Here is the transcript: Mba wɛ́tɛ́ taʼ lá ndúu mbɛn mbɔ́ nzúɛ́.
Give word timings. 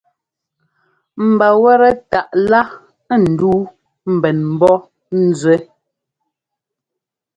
Mba 1.27 1.47
wɛ́tɛ́ 1.61 1.93
taʼ 2.11 2.27
lá 2.49 2.61
ndúu 3.23 3.59
mbɛn 4.13 4.37
mbɔ́ 4.53 4.75
nzúɛ́. 5.25 5.59